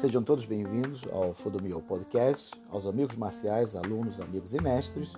Sejam 0.00 0.22
todos 0.22 0.46
bem-vindos 0.46 1.02
ao 1.12 1.34
Fodomio 1.34 1.78
Podcast, 1.82 2.58
aos 2.70 2.86
amigos 2.86 3.16
marciais, 3.16 3.76
alunos, 3.76 4.18
amigos 4.18 4.54
e 4.54 4.62
mestres, 4.62 5.12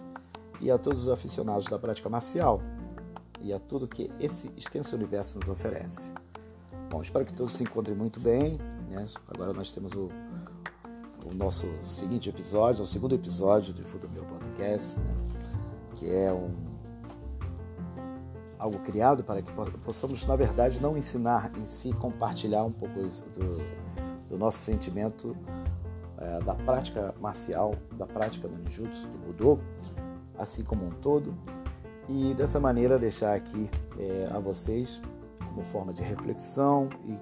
e 0.61 0.73
a 0.73 0.77
todos 0.77 1.03
os 1.03 1.09
aficionados 1.09 1.67
da 1.67 1.79
prática 1.79 2.09
marcial 2.09 2.61
e 3.41 3.53
a 3.53 3.61
tudo 3.61 3.87
que 3.87 4.11
esse 4.19 4.51
extenso 4.57 4.97
universo 4.97 5.39
nos 5.39 5.49
oferece. 5.49 6.13
Bom, 6.91 7.01
espero 7.01 7.25
que 7.25 7.33
todos 7.33 7.53
se 7.53 7.63
encontrem 7.63 7.97
muito 7.97 8.19
bem. 8.19 8.59
Né? 8.91 9.07
Agora 9.29 9.53
nós 9.53 9.71
temos 9.71 9.93
o, 9.93 10.09
o, 11.27 11.33
nosso 11.33 11.69
seguinte 11.81 12.29
episódio, 12.29 12.83
o 12.83 12.87
segundo 12.87 13.15
episódio 13.15 13.73
do 13.73 13.85
Fodomio 13.85 14.25
Podcast, 14.25 14.99
né? 14.99 15.15
que 15.95 16.13
é 16.13 16.33
um 16.33 16.53
algo 18.59 18.81
criado 18.81 19.23
para 19.23 19.41
que 19.41 19.53
possamos, 19.79 20.27
na 20.27 20.35
verdade, 20.35 20.81
não 20.81 20.99
ensinar 20.99 21.53
em 21.57 21.67
si, 21.67 21.93
compartilhar 21.93 22.65
um 22.65 22.73
pouco 22.73 22.95
do, 23.01 24.02
do 24.33 24.39
nosso 24.39 24.59
sentimento 24.59 25.37
é, 26.17 26.41
da 26.41 26.55
prática 26.55 27.15
marcial, 27.21 27.75
da 27.99 28.07
prática 28.07 28.49
do 28.49 28.57
ninjutsu, 28.57 29.07
do 29.07 29.19
budô, 29.19 29.59
assim 30.39 30.63
como 30.63 30.87
um 30.87 30.91
todo, 30.91 31.35
e 32.09 32.33
dessa 32.33 32.59
maneira 32.59 32.99
deixar 32.99 33.35
aqui 33.35 33.71
é, 33.99 34.31
a 34.33 34.41
vocês 34.41 35.03
como 35.47 35.63
forma 35.67 35.93
de 35.93 36.03
reflexão 36.03 36.89
e 37.05 37.13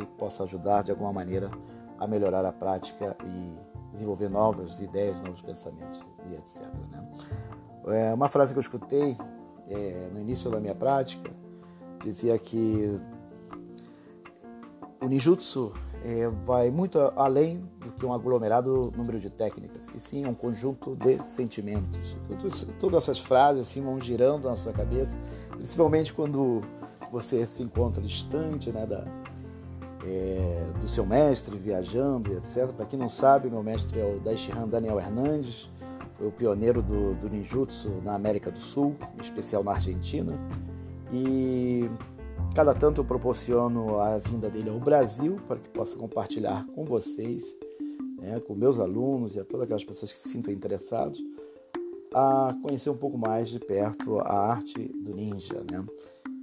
que 0.00 0.06
possa 0.18 0.42
ajudar 0.42 0.82
de 0.82 0.90
alguma 0.90 1.12
maneira 1.12 1.48
a 2.00 2.06
melhorar 2.06 2.44
a 2.44 2.52
prática 2.52 3.16
e 3.24 3.56
desenvolver 3.92 4.28
novas 4.28 4.80
ideias, 4.80 5.20
novos 5.20 5.40
pensamentos 5.40 6.00
e 6.28 6.34
etc. 6.34 6.62
Né? 6.90 7.08
É, 7.86 8.12
uma 8.12 8.28
frase 8.28 8.52
que 8.52 8.58
eu 8.58 8.62
escutei 8.62 9.16
é, 9.68 10.08
no 10.12 10.18
início 10.18 10.50
da 10.50 10.58
minha 10.58 10.74
prática, 10.74 11.30
dizia 12.02 12.36
que 12.40 12.96
o 15.00 15.06
ninjutsu 15.06 15.72
é, 16.04 16.28
vai 16.44 16.70
muito 16.70 16.98
além 17.16 17.68
do 17.80 17.92
que 17.92 18.06
um 18.06 18.12
aglomerado 18.12 18.92
número 18.96 19.18
de 19.18 19.30
técnicas, 19.30 19.82
e 19.94 20.00
sim 20.00 20.26
um 20.26 20.34
conjunto 20.34 20.96
de 20.96 21.18
sentimentos. 21.24 22.16
todas 22.78 23.02
essas 23.02 23.18
frases 23.18 23.62
assim 23.62 23.82
vão 23.82 24.00
girando 24.00 24.48
na 24.48 24.56
sua 24.56 24.72
cabeça, 24.72 25.16
principalmente 25.50 26.12
quando 26.12 26.62
você 27.10 27.46
se 27.46 27.62
encontra 27.62 28.00
distante 28.02 28.70
né, 28.70 28.86
da, 28.86 29.04
é, 30.04 30.66
do 30.80 30.88
seu 30.88 31.04
mestre, 31.04 31.56
viajando 31.56 32.32
etc. 32.32 32.72
Para 32.72 32.86
quem 32.86 32.98
não 32.98 33.08
sabe, 33.08 33.48
meu 33.48 33.62
mestre 33.62 33.98
é 33.98 34.04
o 34.04 34.20
Daishihan 34.20 34.68
Daniel 34.68 34.98
Hernandes, 34.98 35.70
foi 36.16 36.28
o 36.28 36.32
pioneiro 36.32 36.82
do, 36.82 37.14
do 37.14 37.28
ninjutsu 37.28 38.00
na 38.02 38.14
América 38.14 38.50
do 38.50 38.58
Sul, 38.58 38.96
em 39.18 39.22
especial 39.22 39.62
na 39.62 39.72
Argentina. 39.72 40.32
E 41.12 41.88
cada 42.54 42.74
tanto 42.74 43.00
eu 43.00 43.04
proporciono 43.04 43.98
a 44.00 44.18
vinda 44.18 44.48
dele 44.48 44.70
ao 44.70 44.78
Brasil 44.78 45.38
para 45.46 45.58
que 45.58 45.68
possa 45.70 45.96
compartilhar 45.96 46.66
com 46.74 46.84
vocês, 46.84 47.56
né, 48.18 48.40
com 48.40 48.54
meus 48.54 48.78
alunos 48.78 49.34
e 49.34 49.40
a 49.40 49.44
todas 49.44 49.64
aquelas 49.64 49.84
pessoas 49.84 50.12
que 50.12 50.18
se 50.18 50.28
sintam 50.28 50.52
interessados, 50.52 51.22
a 52.14 52.56
conhecer 52.62 52.90
um 52.90 52.96
pouco 52.96 53.18
mais 53.18 53.48
de 53.48 53.58
perto 53.58 54.18
a 54.20 54.52
arte 54.52 54.88
do 55.02 55.14
ninja. 55.14 55.62
Né? 55.70 55.84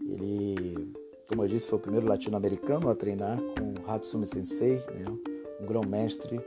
Ele, 0.07 0.93
como 1.27 1.43
eu 1.43 1.47
disse, 1.47 1.67
foi 1.67 1.79
o 1.79 1.81
primeiro 1.81 2.07
latino-americano 2.07 2.89
a 2.89 2.95
treinar 2.95 3.39
com 3.39 3.91
Hatsumi 3.91 4.27
Sensei, 4.27 4.77
né, 4.93 5.05
um 5.59 5.65
grão-mestre 5.65 6.39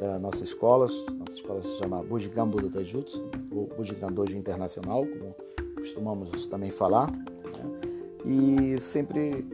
da 0.00 0.18
nossa 0.18 0.42
escola. 0.42 0.86
Nossa 0.86 1.32
escola 1.32 1.62
se 1.62 1.78
chama 1.78 2.02
Bujigan 2.02 2.48
Budo 2.48 2.70
Taijutsu, 2.70 3.22
ou 3.50 3.66
Bujigan 3.76 4.12
Dojo 4.12 4.36
Internacional, 4.36 5.06
como 5.06 5.34
costumamos 5.76 6.46
também 6.46 6.70
falar. 6.70 7.10
Né? 7.12 7.93
E 8.24 8.80
sempre 8.80 9.46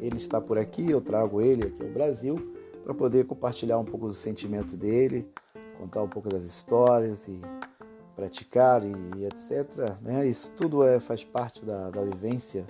ele 0.00 0.16
está 0.16 0.40
por 0.40 0.58
aqui, 0.58 0.90
eu 0.90 1.00
trago 1.00 1.40
ele 1.40 1.66
aqui 1.66 1.82
ao 1.82 1.88
Brasil 1.88 2.52
para 2.84 2.94
poder 2.94 3.26
compartilhar 3.26 3.78
um 3.78 3.84
pouco 3.84 4.06
do 4.06 4.14
sentimento 4.14 4.76
dele, 4.76 5.28
contar 5.78 6.02
um 6.02 6.08
pouco 6.08 6.28
das 6.28 6.44
histórias 6.44 7.26
e 7.28 7.40
praticar 8.14 8.82
e, 8.82 8.92
e 9.16 9.26
etc. 9.26 9.96
Né? 10.00 10.26
Isso 10.26 10.52
tudo 10.52 10.82
é, 10.82 10.98
faz 10.98 11.24
parte 11.24 11.64
da, 11.64 11.90
da 11.90 12.02
vivência 12.04 12.66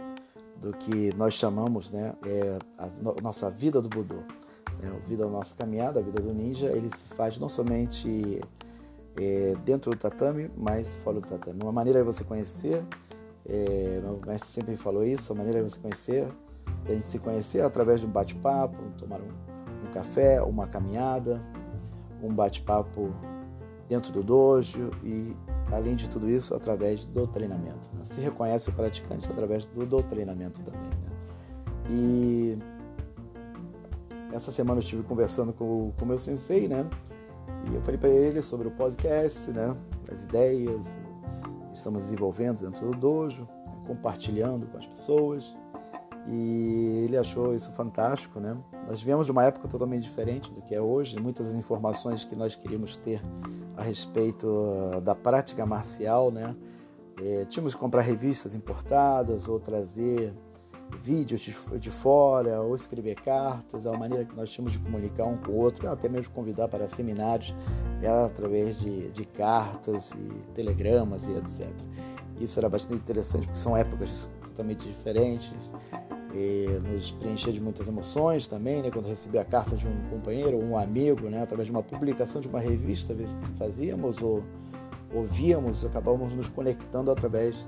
do 0.61 0.73
que 0.73 1.15
nós 1.15 1.35
chamamos 1.35 1.91
né, 1.91 2.15
é 2.27 2.59
a 2.77 2.91
nossa 3.23 3.51
vida 3.51 3.81
do 3.81 3.89
Budô. 3.89 4.17
Né? 4.81 4.93
A 4.95 5.09
vida 5.09 5.25
da 5.25 5.31
nossa 5.31 5.55
caminhada, 5.55 6.01
a 6.01 6.03
vida 6.03 6.21
do 6.21 6.33
ninja, 6.33 6.67
ele 6.67 6.91
se 6.91 7.15
faz 7.15 7.39
não 7.39 7.49
somente 7.49 8.41
é, 9.17 9.55
dentro 9.65 9.91
do 9.91 9.97
tatame, 9.97 10.51
mas 10.57 10.97
fora 10.97 11.21
do 11.21 11.27
tatame. 11.27 11.63
Uma 11.63 11.73
maneira 11.73 12.01
de 12.01 12.05
você 12.05 12.25
conhecer, 12.25 12.85
é, 13.49 14.01
meu 14.03 14.21
mestre 14.27 14.49
sempre 14.49 14.77
falou 14.77 15.05
isso, 15.05 15.33
a 15.33 15.35
maneira 15.37 15.63
de 15.63 15.71
você 15.71 15.81
conhecer, 15.81 16.29
a 16.87 16.93
gente 16.93 17.07
se 17.07 17.19
conhecer 17.19 17.63
através 17.63 18.01
de 18.01 18.07
um 18.07 18.11
bate-papo, 18.11 18.77
tomar 18.99 19.21
um, 19.21 19.87
um 19.87 19.93
café, 19.93 20.41
uma 20.43 20.67
caminhada, 20.67 21.43
um 22.23 22.35
bate-papo 22.35 23.13
dentro 23.89 24.13
do 24.13 24.23
dojo 24.23 24.91
e, 25.03 25.35
além 25.73 25.97
de 25.97 26.09
tudo 26.11 26.29
isso, 26.29 26.55
através 26.55 27.07
do 27.07 27.27
treinamento. 27.27 27.91
Né? 27.95 28.05
Se 28.05 28.21
reconhece 28.21 28.69
o 28.69 28.73
praticante 28.73 29.27
através 29.31 29.65
do, 29.65 30.03
treinamento 30.03 30.61
também. 30.61 30.83
Né? 30.83 31.09
E 31.91 32.59
essa 34.33 34.53
semana 34.53 34.79
eu 34.79 34.83
estive 34.83 35.03
conversando 35.03 35.55
com 35.55 35.93
o 35.99 36.07
meu 36.07 36.19
sensei, 36.19 36.69
né? 36.69 36.87
E 37.71 37.75
eu 37.75 37.81
falei 37.81 37.99
para 37.99 38.11
ele 38.11 38.43
sobre 38.43 38.69
o 38.69 38.71
podcast, 38.71 39.51
né? 39.51 39.75
As 40.13 40.23
ideias 40.23 40.85
estamos 41.79 42.05
desenvolvendo 42.05 42.65
dentro 42.65 42.91
do 42.91 42.97
dojo, 42.97 43.43
né? 43.43 43.73
compartilhando 43.87 44.67
com 44.67 44.79
as 44.79 44.87
pessoas. 44.87 45.57
E 46.31 47.05
ele 47.05 47.17
achou 47.17 47.55
isso 47.55 47.73
fantástico, 47.73 48.39
né? 48.39 48.55
Nós 48.87 49.03
viemos 49.03 49.25
de 49.25 49.33
uma 49.33 49.45
época 49.45 49.67
totalmente 49.67 50.03
diferente 50.03 50.53
do 50.53 50.61
que 50.61 50.75
é 50.75 50.81
hoje. 50.81 51.19
Muitas 51.19 51.55
informações 51.55 52.23
que 52.23 52.37
nós 52.37 52.55
queríamos 52.55 52.99
ter 52.99 53.23
a 53.75 53.83
respeito 53.83 55.01
da 55.03 55.15
prática 55.15 55.65
marcial, 55.65 56.31
né? 56.31 56.55
É, 57.21 57.47
tínhamos 57.47 57.75
que 57.75 57.81
comprar 57.81 58.03
revistas 58.03 58.55
importadas 58.55 59.49
ou 59.49 59.59
trazer 59.59 60.35
vídeos 61.03 61.41
de, 61.41 61.91
fora 61.91 62.61
ou 62.61 62.75
escrever 62.75 63.15
cartas, 63.17 63.87
a 63.87 63.93
maneira 63.93 64.25
que 64.25 64.35
nós 64.35 64.51
tínhamos 64.51 64.73
de 64.73 64.79
comunicar 64.79 65.25
um 65.25 65.37
com 65.37 65.53
o 65.53 65.57
outro, 65.57 65.89
até 65.89 66.09
mesmo 66.09 66.33
convidar 66.33 66.69
para 66.69 66.89
seminários, 66.89 67.55
era 68.03 68.27
através 68.27 68.79
de, 68.79 69.11
de 69.11 69.25
cartas 69.25 70.11
e 70.13 70.53
telegramas 70.55 71.25
e 71.25 71.33
etc. 71.33 71.71
Isso 72.41 72.59
era 72.59 72.69
bastante 72.69 73.01
interessante 73.01 73.47
porque 73.47 73.59
são 73.59 73.77
épocas 73.77 74.29
totalmente 74.45 74.87
diferentes, 74.87 75.71
e 76.35 76.67
nos 76.89 77.11
preenchia 77.13 77.53
de 77.53 77.61
muitas 77.61 77.89
emoções 77.89 78.47
também, 78.47 78.83
né? 78.83 78.91
quando 78.91 79.07
recebia 79.07 79.41
a 79.41 79.45
carta 79.45 79.77
de 79.77 79.87
um 79.87 80.11
companheiro 80.11 80.59
ou 80.59 80.63
um 80.63 80.79
amigo, 80.79 81.29
né? 81.29 81.43
através 81.43 81.67
de 81.67 81.73
uma 81.73 81.83
publicação 81.83 82.41
de 82.41 82.49
uma 82.49 82.61
revista, 82.61 83.15
vezes 83.15 83.35
fazíamos 83.57 84.21
ou 84.23 84.45
ouvíamos, 85.15 85.85
acabávamos 85.85 86.35
nos 86.35 86.49
conectando 86.49 87.11
através 87.11 87.67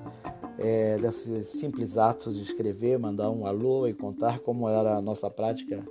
é, 0.59 0.99
desses 0.99 1.49
simples 1.49 1.97
atos 1.97 2.37
de 2.37 2.43
escrever, 2.43 2.99
mandar 2.99 3.31
um 3.31 3.47
alô 3.47 3.87
e 3.87 3.95
contar 3.95 4.39
como 4.41 4.69
era 4.69 4.97
a 4.97 5.03
nossa 5.03 5.31
prática 5.31 5.83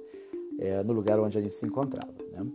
é, 0.60 0.84
no 0.84 0.94
lugar 0.94 1.20
onde 1.20 1.38
a 1.38 1.42
gente 1.42 1.54
se 1.54 1.66
encontrava. 1.66 2.14
Né? 2.32 2.46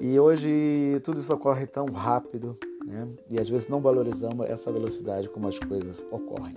E 0.00 0.18
hoje 0.18 1.00
tudo 1.04 1.20
isso 1.20 1.32
ocorre 1.32 1.66
tão 1.66 1.86
rápido 1.86 2.56
né? 2.84 3.08
e 3.30 3.38
às 3.38 3.48
vezes 3.48 3.68
não 3.68 3.80
valorizamos 3.80 4.46
essa 4.46 4.70
velocidade 4.72 5.28
como 5.28 5.48
as 5.48 5.58
coisas 5.58 6.04
ocorrem. 6.10 6.54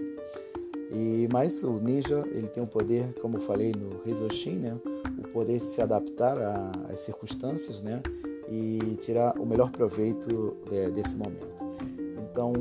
E 0.94 1.28
mas 1.32 1.64
o 1.64 1.74
ninja 1.74 2.24
ele 2.32 2.48
tem 2.48 2.62
o 2.62 2.68
poder, 2.68 3.14
como 3.22 3.38
eu 3.38 3.42
falei 3.42 3.72
no 3.72 4.02
Rizoshin, 4.04 4.58
né? 4.58 4.78
o 5.18 5.28
poder 5.30 5.60
de 5.60 5.66
se 5.68 5.82
adaptar 5.82 6.38
às 6.90 7.00
circunstâncias, 7.02 7.82
né? 7.82 8.02
e 8.52 8.98
tirar 8.98 9.40
o 9.40 9.46
melhor 9.46 9.72
proveito 9.72 10.58
de, 10.70 10.92
desse 10.92 11.16
momento. 11.16 11.64
Então 12.30 12.54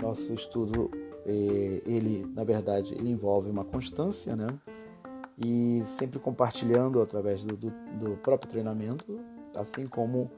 nosso 0.00 0.32
estudo 0.34 0.90
é, 1.26 1.82
ele 1.86 2.26
na 2.34 2.44
verdade 2.44 2.94
ele 2.94 3.10
envolve 3.10 3.50
uma 3.50 3.64
constância 3.64 4.34
né? 4.34 4.46
E 5.42 5.82
sempre 5.98 6.18
compartilhando 6.18 7.00
através 7.00 7.44
do, 7.44 7.56
do, 7.56 7.70
do 7.98 8.16
próprio 8.18 8.50
treinamento 8.50 9.18
assim 9.54 9.86
como 9.86 10.30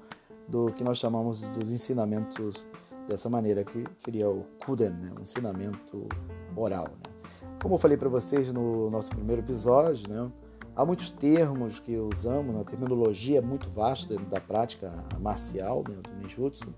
do 0.49 0.73
que 0.73 0.82
nós 0.85 0.99
chamamos 0.99 1.41
dos 1.49 1.70
ensinamentos 1.70 2.67
dessa 3.09 3.29
maneira 3.29 3.64
que 3.64 3.85
seria 3.99 4.29
o 4.29 4.44
kuden 4.64 4.91
né? 4.91 5.12
um 5.19 5.23
ensinamento 5.23 6.06
oral 6.56 6.85
né? 6.85 7.12
como 7.61 7.75
eu 7.75 7.79
falei 7.79 7.97
para 7.97 8.09
vocês 8.09 8.53
no 8.53 8.91
nosso 8.91 9.11
primeiro 9.11 9.43
episódio 9.43 10.09
né? 10.09 10.31
Há 10.75 10.87
muitos 10.87 11.11
termos 11.11 11.79
que 11.79 11.94
usamos 11.99 12.56
a 12.56 12.64
terminologia 12.64 13.38
é 13.38 13.43
muito 13.43 13.69
vasta 13.69 14.17
da 14.17 14.41
prática 14.41 14.91
marcial 15.20 15.85
né, 15.87 15.97
do 15.97 16.23
ninjutsu 16.23 16.75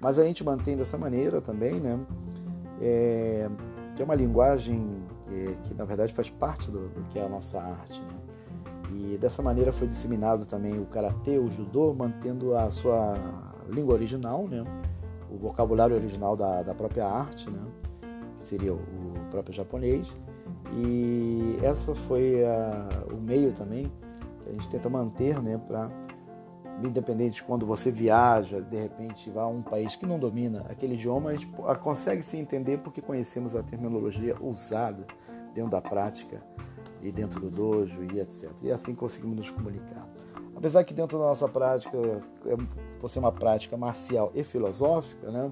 mas 0.00 0.18
a 0.18 0.24
gente 0.24 0.42
mantém 0.42 0.76
dessa 0.76 0.96
maneira 0.96 1.40
também, 1.40 1.74
né? 1.74 2.00
É, 2.80 3.48
que 3.94 4.02
é 4.02 4.04
uma 4.04 4.14
linguagem 4.14 5.04
que, 5.28 5.56
que, 5.64 5.74
na 5.74 5.84
verdade 5.84 6.14
faz 6.14 6.30
parte 6.30 6.70
do, 6.70 6.88
do, 6.88 7.04
que 7.10 7.18
é 7.18 7.24
a 7.24 7.28
nossa 7.28 7.60
arte, 7.60 8.00
né? 8.00 8.14
E 8.92 9.18
dessa 9.18 9.42
maneira 9.42 9.72
foi 9.72 9.86
disseminado 9.86 10.44
também 10.46 10.80
o 10.80 10.86
karatê, 10.86 11.38
o 11.38 11.50
judô, 11.50 11.94
mantendo 11.94 12.56
a 12.56 12.70
sua 12.70 13.16
língua 13.68 13.94
original, 13.94 14.48
né? 14.48 14.64
O 15.30 15.36
vocabulário 15.36 15.94
original 15.94 16.34
da, 16.34 16.62
da 16.62 16.74
própria 16.74 17.06
arte, 17.06 17.48
né? 17.48 17.62
Que 18.36 18.44
seria 18.44 18.72
o 18.74 18.80
próprio 19.30 19.54
japonês. 19.54 20.10
E 20.72 21.58
essa 21.62 21.94
foi 21.94 22.44
a, 22.44 22.88
o 23.12 23.20
meio 23.20 23.52
também 23.52 23.92
que 24.42 24.50
a 24.50 24.52
gente 24.52 24.68
tenta 24.68 24.88
manter, 24.88 25.40
né, 25.42 25.58
para 25.58 25.90
independente 26.88 27.42
quando 27.42 27.66
você 27.66 27.90
viaja, 27.90 28.60
de 28.60 28.76
repente 28.76 29.30
vai 29.30 29.44
a 29.44 29.46
um 29.46 29.62
país 29.62 29.96
que 29.96 30.06
não 30.06 30.18
domina 30.18 30.64
aquele 30.68 30.94
idioma, 30.94 31.30
a 31.30 31.32
gente 31.32 31.48
consegue 31.82 32.22
se 32.22 32.36
entender 32.36 32.78
porque 32.78 33.00
conhecemos 33.00 33.54
a 33.54 33.62
terminologia 33.62 34.36
usada 34.40 35.06
dentro 35.54 35.70
da 35.70 35.80
prática 35.80 36.42
e 37.02 37.10
dentro 37.10 37.40
do 37.40 37.50
dojo 37.50 38.04
e 38.04 38.20
etc. 38.20 38.50
E 38.62 38.70
assim 38.70 38.94
conseguimos 38.94 39.36
nos 39.36 39.50
comunicar. 39.50 40.08
Apesar 40.54 40.84
que 40.84 40.92
dentro 40.92 41.18
da 41.18 41.24
nossa 41.24 41.48
prática, 41.48 41.96
é, 41.96 42.56
por 43.00 43.08
ser 43.08 43.18
uma 43.18 43.32
prática 43.32 43.76
marcial 43.76 44.30
e 44.34 44.44
filosófica, 44.44 45.30
né, 45.30 45.50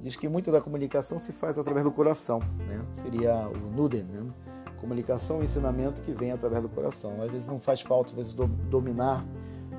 diz 0.00 0.16
que 0.16 0.28
muito 0.28 0.50
da 0.50 0.60
comunicação 0.60 1.18
se 1.18 1.32
faz 1.32 1.56
através 1.56 1.84
do 1.84 1.92
coração, 1.92 2.40
né? 2.66 2.84
seria 3.02 3.48
o 3.48 3.70
Nuden, 3.70 4.02
né? 4.02 4.32
comunicação 4.80 5.40
e 5.40 5.44
ensinamento 5.44 6.02
que 6.02 6.12
vem 6.12 6.32
através 6.32 6.60
do 6.60 6.68
coração. 6.68 7.22
Às 7.22 7.30
vezes 7.30 7.46
não 7.46 7.60
faz 7.60 7.80
falta, 7.82 8.10
às 8.10 8.16
vezes, 8.16 8.34
dominar 8.68 9.24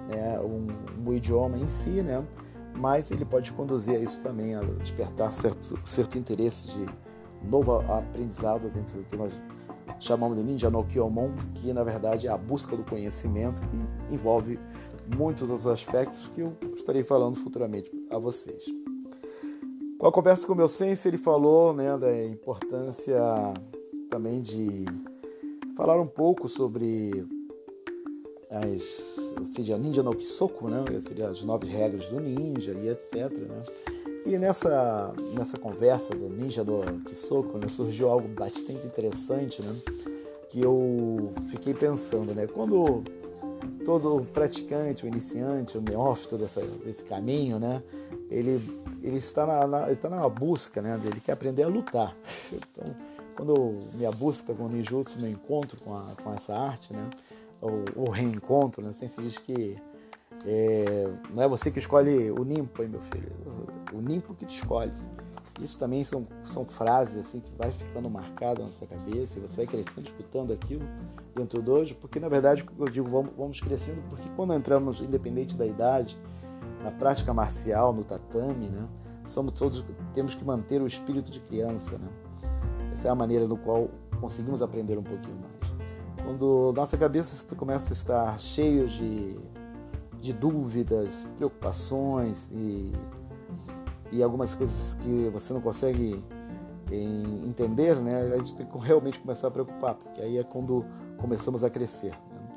né, 0.08 0.40
um, 0.40 0.68
um, 1.06 1.14
idioma 1.14 1.58
em 1.58 1.68
si, 1.68 2.02
né? 2.02 2.26
mas 2.76 3.12
ele 3.12 3.26
pode 3.26 3.52
conduzir 3.54 3.96
a 3.96 4.00
isso 4.00 4.22
também, 4.22 4.56
a 4.56 4.62
despertar 4.62 5.32
certo, 5.32 5.80
certo 5.86 6.18
interesse 6.18 6.70
de 6.70 6.86
novo 7.50 7.74
aprendizado 7.92 8.70
dentro 8.70 8.98
do 8.98 9.04
que 9.04 9.18
nós 9.18 9.40
chamamos 10.00 10.38
de 10.38 10.44
Ninja 10.44 10.70
no 10.70 10.84
Kyomon, 10.84 11.32
que 11.56 11.72
na 11.74 11.84
verdade 11.84 12.28
é 12.28 12.32
a 12.32 12.38
busca 12.38 12.76
do 12.76 12.84
conhecimento, 12.84 13.62
que 13.62 14.14
envolve 14.14 14.60
muitos 15.16 15.50
outros 15.50 15.68
aspectos 15.68 16.28
que 16.30 16.42
eu 16.42 16.56
estarei 16.76 17.04
falando 17.04 17.36
futuramente 17.36 17.92
a 18.10 18.18
vocês. 18.18 18.64
Com 20.00 20.08
a 20.08 20.12
conversa 20.12 20.46
com 20.46 20.54
o 20.54 20.56
meu 20.56 20.68
sensei, 20.68 21.12
ele 21.12 21.18
falou 21.18 21.74
né, 21.74 21.98
da 21.98 22.26
importância 22.26 23.22
também 24.10 24.42
de 24.42 24.86
falar 25.76 26.00
um 26.00 26.08
pouco 26.08 26.50
sobre 26.50 27.26
as, 28.54 29.52
seria 29.54 29.78
Ninja 29.78 30.04
no 30.04 30.16
Kisoku, 30.16 30.70
né, 30.70 30.84
seria 31.08 31.30
as 31.30 31.44
nove 31.44 31.68
regras 31.68 32.08
do 32.10 32.20
ninja 32.20 32.72
e 32.72 32.90
etc. 32.90 33.32
Né? 33.32 33.64
E 34.26 34.38
nessa, 34.38 35.14
nessa 35.36 35.58
conversa 35.58 36.14
do 36.16 36.30
Ninja 36.30 36.64
do 36.64 36.82
Kisoku 37.06 37.58
né, 37.58 37.68
surgiu 37.68 38.10
algo 38.10 38.28
bastante 38.28 38.86
interessante, 38.86 39.62
né? 39.62 39.76
Que 40.50 40.62
eu 40.62 41.34
fiquei 41.50 41.74
pensando, 41.74 42.34
né? 42.34 42.48
Quando 42.48 43.04
todo 43.84 44.26
praticante, 44.28 45.04
o 45.04 45.08
iniciante, 45.08 45.78
o 45.78 45.82
neófito 45.82 46.38
dessa, 46.38 46.62
desse 46.62 47.04
caminho, 47.04 47.60
né? 47.60 47.84
Ele, 48.30 48.62
ele 49.02 49.18
está 49.18 49.46
na, 49.46 49.68
na, 49.68 49.92
está 49.92 50.10
na 50.10 50.28
busca, 50.30 50.82
né? 50.82 51.00
Ele 51.04 51.20
quer 51.20 51.34
aprender 51.34 51.64
a 51.64 51.68
lutar. 51.68 52.16
Então, 52.54 52.96
quando 53.36 53.80
minha 53.96 54.12
busca 54.12 54.54
com 54.54 54.66
o 54.66 54.70
ninjutsu, 54.70 55.20
meu 55.20 55.30
encontro 55.30 55.80
com, 55.82 55.96
a, 55.96 56.14
com 56.24 56.34
essa 56.34 56.54
arte, 56.54 56.94
né? 56.94 57.10
O, 57.64 58.04
o 58.08 58.10
reencontro, 58.10 58.84
né? 58.84 58.90
Assim 58.90 59.08
se 59.08 59.22
diz 59.22 59.38
que 59.38 59.78
é, 60.46 61.10
não 61.34 61.44
é 61.44 61.48
você 61.48 61.72
que 61.72 61.80
escolhe 61.80 62.32
o 62.32 62.44
nimpo, 62.44 62.84
hein, 62.84 62.90
meu 62.90 63.02
filho? 63.02 63.32
O 63.94 64.02
nimpo 64.02 64.34
que 64.34 64.46
te 64.46 64.56
escolhe. 64.56 64.92
Isso 65.62 65.78
também 65.78 66.04
são, 66.04 66.28
são 66.44 66.66
frases 66.66 67.26
assim 67.26 67.40
que 67.40 67.52
vai 67.56 67.72
ficando 67.72 68.10
marcado 68.10 68.62
na 68.62 68.68
sua 68.68 68.88
cabeça 68.88 69.38
e 69.38 69.42
você 69.42 69.58
vai 69.58 69.68
crescendo 69.68 70.08
escutando 70.08 70.52
aquilo 70.52 70.84
dentro 71.36 71.62
do 71.62 71.72
hoje, 71.72 71.94
porque 71.94 72.20
na 72.20 72.28
verdade 72.28 72.66
eu 72.78 72.90
digo 72.90 73.08
vamos, 73.08 73.32
vamos 73.38 73.62
crescendo 73.62 74.02
porque 74.10 74.28
quando 74.36 74.54
entramos, 74.54 75.00
independente 75.00 75.56
da 75.56 75.66
idade, 75.66 76.18
na 76.84 76.92
prática 76.92 77.34
marcial, 77.34 77.94
no 77.94 78.04
tatame, 78.04 78.68
né, 78.68 78.88
somos 79.24 79.54
todos 79.54 79.86
temos 80.14 80.34
que 80.34 80.44
manter 80.44 80.82
o 80.82 80.88
espírito 80.88 81.30
de 81.30 81.40
criança, 81.40 81.98
né? 82.00 82.08
Essa 82.92 83.08
é 83.08 83.12
a 83.12 83.16
maneira 83.16 83.48
no 83.48 83.58
qual 83.58 83.90
conseguimos 84.20 84.62
aprender 84.62 84.98
um 84.98 85.04
pouquinho 85.04 85.36
mais. 85.36 85.53
Quando 86.24 86.72
nossa 86.76 86.98
cabeça 86.98 87.56
começa 87.56 87.92
a 87.92 87.94
estar 87.94 88.40
cheia 88.40 88.86
de 88.88 89.38
de 90.24 90.32
dúvidas, 90.32 91.28
preocupações 91.36 92.50
e, 92.50 92.94
e 94.10 94.24
algumas 94.24 94.56
coisas 94.56 94.94
que 95.02 95.30
você 95.34 95.52
não 95.52 95.60
consegue 95.60 96.24
eh, 96.90 97.46
entender, 97.46 97.98
né? 97.98 98.32
A 98.34 98.38
gente 98.38 98.56
tem 98.56 98.66
que 98.66 98.78
realmente 98.80 99.20
começar 99.20 99.50
a 99.50 99.52
preocupar, 99.52 99.96
porque 99.96 100.22
aí 100.22 100.38
é 100.38 100.44
quando 100.44 100.86
começamos 101.18 101.62
a 101.62 101.70
crescer. 101.70 102.12
Né? 102.12 102.50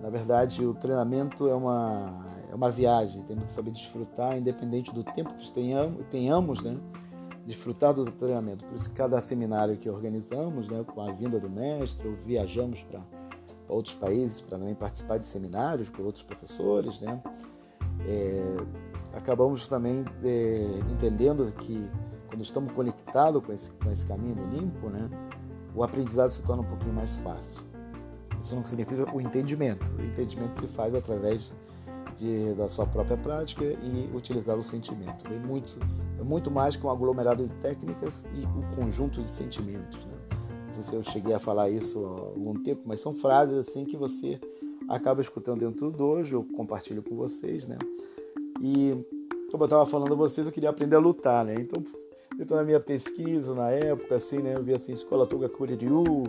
Na 0.00 0.10
verdade, 0.10 0.66
o 0.66 0.74
treinamento 0.74 1.48
é 1.48 1.54
uma, 1.54 2.26
é 2.50 2.54
uma 2.56 2.72
viagem, 2.72 3.22
temos 3.22 3.44
que 3.44 3.52
saber 3.52 3.70
desfrutar, 3.70 4.36
independente 4.36 4.92
do 4.92 5.04
tempo 5.04 5.32
que 5.34 5.52
tenhamos, 5.52 6.04
tenhamos 6.10 6.60
né? 6.60 6.76
Desfrutar 7.46 7.92
do 7.92 8.04
treinamento. 8.04 8.64
Por 8.64 8.74
isso, 8.74 8.90
cada 8.92 9.20
seminário 9.20 9.76
que 9.76 9.88
organizamos, 9.88 10.68
né, 10.68 10.84
com 10.84 11.00
a 11.00 11.12
vinda 11.12 11.38
do 11.38 11.50
mestre, 11.50 12.08
ou 12.08 12.14
viajamos 12.24 12.80
para 12.82 13.00
outros 13.68 13.94
países 13.94 14.40
para 14.40 14.58
também 14.58 14.74
participar 14.74 15.18
de 15.18 15.24
seminários 15.24 15.88
com 15.88 16.02
outros 16.02 16.22
professores, 16.22 17.00
né? 17.00 17.22
É, 18.06 18.56
acabamos 19.12 19.68
também 19.68 20.04
é, 20.24 20.66
entendendo 20.90 21.52
que 21.58 21.88
quando 22.28 22.42
estamos 22.42 22.72
conectados 22.72 23.44
com 23.44 23.52
esse, 23.52 23.70
com 23.70 23.90
esse 23.90 24.06
caminho 24.06 24.34
do 24.34 24.46
limpo, 24.46 24.88
né, 24.88 25.08
o 25.74 25.82
aprendizado 25.82 26.30
se 26.30 26.42
torna 26.42 26.62
um 26.62 26.66
pouquinho 26.66 26.94
mais 26.94 27.16
fácil. 27.16 27.62
Isso 28.40 28.54
não 28.56 28.64
significa 28.64 29.14
o 29.14 29.20
entendimento. 29.20 29.90
O 29.92 30.02
entendimento 30.02 30.58
se 30.58 30.66
faz 30.66 30.94
através 30.94 31.54
de, 32.16 32.54
da 32.54 32.68
sua 32.68 32.86
própria 32.86 33.16
prática 33.16 33.64
e 33.64 34.10
utilizar 34.14 34.56
o 34.56 34.62
sentimento. 34.62 35.24
Muito, 35.46 35.78
é 36.18 36.22
muito 36.22 36.50
mais 36.50 36.76
que 36.76 36.86
um 36.86 36.90
aglomerado 36.90 37.46
de 37.46 37.54
técnicas 37.56 38.12
e 38.34 38.44
um 38.44 38.74
conjunto 38.76 39.20
de 39.20 39.28
sentimentos. 39.28 39.98
Né? 40.04 40.12
Não 40.66 40.72
sei 40.72 40.82
se 40.82 40.94
eu 40.94 41.02
cheguei 41.02 41.34
a 41.34 41.38
falar 41.38 41.70
isso 41.70 42.04
há 42.04 42.08
algum 42.08 42.54
tempo, 42.62 42.82
mas 42.84 43.00
são 43.00 43.14
frases 43.14 43.56
assim 43.58 43.84
que 43.84 43.96
você 43.96 44.40
acaba 44.88 45.20
escutando 45.20 45.60
dentro 45.60 45.90
do 45.90 45.96
dojo, 45.96 46.36
eu 46.36 46.44
compartilho 46.56 47.02
com 47.02 47.14
vocês, 47.14 47.66
né? 47.66 47.78
E 48.60 49.04
como 49.50 49.64
eu 49.64 49.66
estava 49.66 49.86
falando 49.86 50.12
a 50.12 50.16
vocês, 50.16 50.46
eu 50.46 50.52
queria 50.52 50.70
aprender 50.70 50.96
a 50.96 50.98
lutar, 50.98 51.44
né? 51.44 51.54
Então, 51.58 51.82
então 52.38 52.56
na 52.56 52.62
minha 52.64 52.80
pesquisa 52.80 53.54
na 53.54 53.70
época, 53.70 54.16
assim, 54.16 54.38
né, 54.38 54.54
eu 54.56 54.62
vi 54.62 54.74
assim, 54.74 54.92
escola 54.92 55.26
Togakuri 55.26 55.74
Ryu, 55.74 56.24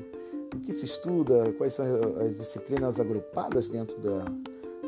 o 0.54 0.60
que 0.60 0.72
se 0.72 0.86
estuda, 0.86 1.54
quais 1.54 1.74
são 1.74 1.86
as 2.20 2.38
disciplinas 2.38 3.00
agrupadas 3.00 3.70
dentro 3.70 4.00
da, 4.00 4.26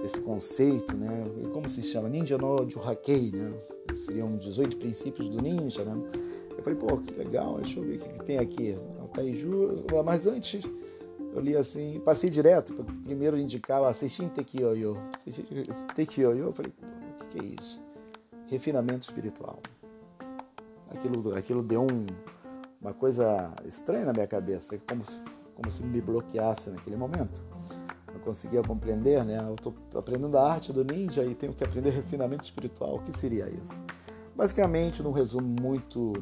desse 0.01 0.21
conceito, 0.21 0.95
né? 0.95 1.25
E 1.43 1.47
como 1.47 1.67
se 1.67 1.81
chama? 1.81 2.09
Ninja 2.09 2.37
no 2.37 2.69
Juhakei, 2.69 3.31
né? 3.31 3.51
Seriam 3.95 4.35
18 4.35 4.77
princípios 4.77 5.29
do 5.29 5.41
ninja, 5.41 5.83
né? 5.83 5.95
Eu 6.57 6.63
falei, 6.63 6.79
pô, 6.79 6.97
que 6.97 7.13
legal, 7.13 7.57
deixa 7.57 7.79
eu 7.79 7.83
ver 7.83 7.97
o 7.97 7.99
que, 7.99 8.09
que 8.09 8.25
tem 8.25 8.37
aqui. 8.37 8.77
Taiju, 9.15 9.85
mas 10.03 10.27
antes 10.27 10.63
eu 11.33 11.39
li 11.41 11.55
assim, 11.55 12.01
passei 12.03 12.29
direto, 12.29 12.73
primeiro 13.03 13.37
indicava 13.37 13.93
Seishin 13.93 14.27
Tekioyo. 14.29 14.97
Tekioyo, 15.95 16.45
eu 16.45 16.53
falei, 16.53 16.71
o 16.71 17.25
que, 17.25 17.25
que 17.27 17.45
é 17.45 17.49
isso? 17.61 17.81
Refinamento 18.47 19.07
espiritual. 19.07 19.59
Aquilo, 20.89 21.35
aquilo 21.35 21.63
deu 21.63 21.81
um, 21.81 22.05
uma 22.81 22.93
coisa 22.93 23.53
estranha 23.65 24.05
na 24.05 24.13
minha 24.13 24.27
cabeça, 24.27 24.77
como 24.87 25.03
se, 25.05 25.19
como 25.55 25.71
se 25.71 25.83
me 25.83 25.99
bloqueasse 25.99 26.69
naquele 26.69 26.95
momento. 26.95 27.43
Não 28.15 28.21
conseguia 28.21 28.63
compreender, 28.63 29.23
né? 29.25 29.37
Eu 29.45 29.55
estou 29.55 29.73
aprendendo 29.93 30.37
a 30.37 30.49
arte 30.49 30.71
do 30.71 30.85
ninja 30.85 31.25
e 31.25 31.35
tenho 31.35 31.53
que 31.53 31.63
aprender 31.63 31.89
refinamento 31.91 32.45
espiritual. 32.45 32.95
O 32.95 32.99
que 32.99 33.15
seria 33.17 33.49
isso? 33.49 33.73
Basicamente, 34.33 35.03
num 35.03 35.11
resumo 35.11 35.53
muito 35.61 36.13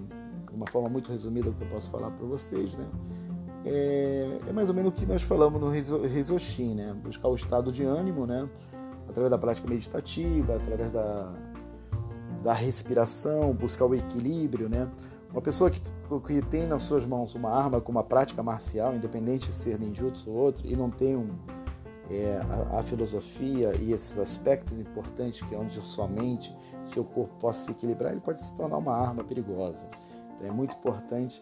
de 0.49 0.55
uma 0.55 0.67
forma 0.67 0.89
muito 0.89 1.11
resumida 1.11 1.51
que 1.51 1.63
eu 1.63 1.67
posso 1.67 1.91
falar 1.91 2.09
para 2.09 2.25
vocês, 2.25 2.75
né? 2.75 2.85
É, 3.65 4.39
é, 4.47 4.51
mais 4.51 4.69
ou 4.69 4.75
menos 4.75 4.91
o 4.91 4.93
que 4.93 5.05
nós 5.05 5.21
falamos 5.21 5.61
no 5.61 5.69
Rizoshin, 5.69 6.73
né? 6.73 6.95
Buscar 7.03 7.27
o 7.27 7.35
estado 7.35 7.71
de 7.71 7.83
ânimo, 7.83 8.25
né? 8.25 8.49
Através 9.07 9.29
da 9.29 9.37
prática 9.37 9.67
meditativa, 9.67 10.55
através 10.55 10.91
da, 10.91 11.31
da 12.43 12.53
respiração, 12.53 13.53
buscar 13.53 13.85
o 13.85 13.93
equilíbrio, 13.93 14.67
né? 14.67 14.89
Uma 15.31 15.41
pessoa 15.41 15.69
que, 15.69 15.79
que 15.79 16.41
tem 16.47 16.67
nas 16.67 16.83
suas 16.83 17.05
mãos 17.05 17.33
uma 17.35 17.49
arma 17.49 17.79
com 17.79 17.91
uma 17.91 18.03
prática 18.03 18.41
marcial, 18.43 18.95
independente 18.95 19.47
de 19.47 19.53
ser 19.53 19.79
ninjutsu 19.79 20.29
ou 20.29 20.37
outro, 20.37 20.67
e 20.67 20.75
não 20.75 20.91
tem 20.91 21.15
um, 21.15 21.29
é, 22.09 22.41
a, 22.49 22.79
a, 22.79 22.83
filosofia 22.83 23.73
e 23.75 23.91
esses 23.91 24.17
aspectos 24.17 24.79
importantes 24.79 25.41
que 25.41 25.55
é 25.55 25.57
onde 25.57 25.81
sua 25.81 26.07
mente, 26.07 26.55
seu 26.83 27.03
corpo 27.03 27.33
possa 27.39 27.65
se 27.65 27.71
equilibrar, 27.71 28.11
ele 28.11 28.21
pode 28.21 28.39
se 28.39 28.53
tornar 28.55 28.77
uma 28.77 28.95
arma 28.95 29.23
perigosa. 29.23 29.87
Então 30.35 30.47
é 30.47 30.51
muito 30.51 30.75
importante 30.75 31.41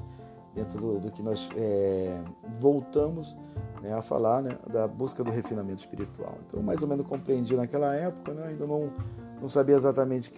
dentro 0.54 0.80
do, 0.80 1.00
do 1.00 1.12
que 1.12 1.24
nós 1.24 1.50
é, 1.56 2.22
voltamos 2.60 3.38
né, 3.82 3.94
a 3.94 4.02
falar 4.02 4.42
né, 4.42 4.58
da 4.72 4.88
busca 4.88 5.24
do 5.24 5.32
refinamento 5.32 5.80
espiritual. 5.80 6.38
Então, 6.46 6.62
mais 6.62 6.82
ou 6.82 6.88
menos 6.88 7.06
compreendi 7.08 7.56
naquela 7.56 7.96
época, 7.96 8.34
né, 8.34 8.48
ainda 8.50 8.68
não, 8.68 8.92
não 9.40 9.48
sabia 9.48 9.76
exatamente 9.76 10.32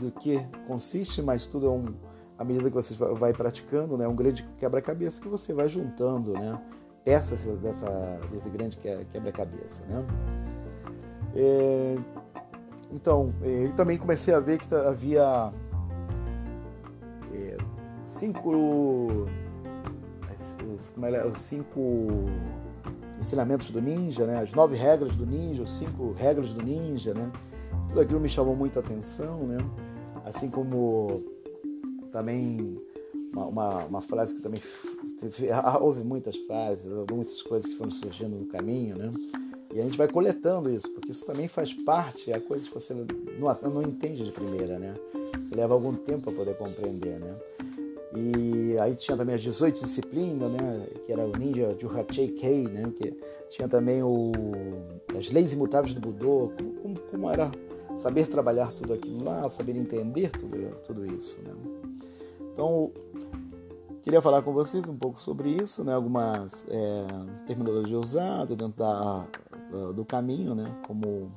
do 0.00 0.10
que 0.10 0.38
consiste, 0.66 1.22
mas 1.22 1.46
tudo 1.46 1.66
é 1.66 1.70
um, 1.70 1.94
à 2.38 2.44
medida 2.44 2.68
que 2.68 2.74
você 2.74 2.94
vai 2.94 3.32
praticando, 3.32 3.96
né, 3.96 4.08
um 4.08 4.16
grande 4.16 4.42
quebra-cabeça 4.56 5.20
que 5.20 5.28
você 5.28 5.52
vai 5.52 5.68
juntando 5.68 6.32
né, 6.32 6.60
peças 7.04 7.42
dessa, 7.58 8.18
desse 8.30 8.48
grande 8.48 8.76
quebra-cabeça. 8.76 9.82
Né. 9.88 10.04
É, 11.34 11.96
então, 12.90 13.32
é, 13.42 13.64
e 13.64 13.72
também 13.72 13.96
comecei 13.96 14.34
a 14.34 14.40
ver 14.40 14.58
que 14.58 14.74
havia 14.74 15.52
cinco. 18.10 18.50
Os, 20.72 20.92
é, 21.02 21.26
os 21.26 21.38
cinco 21.38 22.08
ensinamentos 23.18 23.70
do 23.70 23.80
ninja, 23.80 24.26
né? 24.26 24.40
As 24.40 24.52
nove 24.52 24.76
regras 24.76 25.16
do 25.16 25.26
ninja, 25.26 25.62
os 25.62 25.72
cinco 25.72 26.12
regras 26.12 26.52
do 26.52 26.62
ninja, 26.62 27.14
né? 27.14 27.30
Tudo 27.88 28.00
aquilo 28.00 28.20
me 28.20 28.28
chamou 28.28 28.54
muita 28.54 28.80
atenção, 28.80 29.46
né? 29.46 29.58
Assim 30.24 30.48
como 30.48 31.22
também 32.12 32.80
uma, 33.32 33.46
uma, 33.46 33.84
uma 33.84 34.00
frase 34.00 34.34
que 34.34 34.40
também 34.40 34.60
teve, 35.20 35.48
houve 35.80 36.02
muitas 36.02 36.36
frases, 36.38 36.84
muitas 37.10 37.42
coisas 37.42 37.68
que 37.68 37.76
foram 37.76 37.90
surgindo 37.90 38.36
no 38.36 38.46
caminho, 38.46 38.96
né? 38.96 39.10
E 39.72 39.80
a 39.80 39.84
gente 39.84 39.96
vai 39.96 40.08
coletando 40.08 40.68
isso, 40.68 40.90
porque 40.90 41.12
isso 41.12 41.24
também 41.24 41.46
faz 41.46 41.72
parte, 41.72 42.32
é 42.32 42.40
coisa 42.40 42.66
que 42.66 42.74
você 42.74 42.92
não, 42.92 43.06
não 43.70 43.82
entende 43.82 44.24
de 44.24 44.32
primeira, 44.32 44.78
né? 44.78 44.94
Leva 45.54 45.74
algum 45.74 45.94
tempo 45.94 46.24
para 46.24 46.32
poder 46.32 46.56
compreender, 46.56 47.20
né? 47.20 47.36
E 48.16 48.76
aí 48.78 48.96
tinha 48.96 49.16
também 49.16 49.36
as 49.36 49.42
18 49.42 49.80
disciplinas, 49.80 50.50
né? 50.50 50.86
Que 51.06 51.12
era 51.12 51.24
o 51.24 51.36
Ninja 51.36 51.76
Juhachei 51.78 52.28
Kei, 52.28 52.64
né? 52.64 52.92
Que 52.96 53.14
tinha 53.48 53.68
também 53.68 54.02
o, 54.02 54.32
as 55.16 55.30
leis 55.30 55.52
imutáveis 55.52 55.94
do 55.94 56.00
Budô, 56.00 56.50
como, 56.82 56.98
como, 57.08 57.30
era 57.30 57.52
saber 58.02 58.26
trabalhar 58.26 58.72
tudo 58.72 58.92
aquilo 58.92 59.24
lá, 59.24 59.48
saber 59.48 59.76
entender 59.76 60.30
tudo, 60.30 60.56
tudo 60.84 61.06
isso, 61.06 61.38
né? 61.42 61.52
Então, 62.52 62.90
queria 64.02 64.20
falar 64.20 64.42
com 64.42 64.52
vocês 64.52 64.88
um 64.88 64.96
pouco 64.96 65.20
sobre 65.20 65.50
isso, 65.50 65.84
né? 65.84 65.94
Algumas 65.94 66.66
é, 66.68 67.06
terminologias 67.46 68.06
usadas 68.06 68.56
dentro 68.56 68.78
da, 68.78 69.26
do 69.94 70.04
caminho, 70.04 70.54
né? 70.54 70.74
Como 70.86 71.30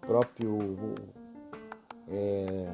próprio 0.00 0.76
é, 2.08 2.72